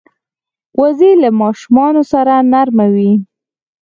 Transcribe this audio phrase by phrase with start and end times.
[0.79, 3.11] وزې له ماشومانو سره نرمه وي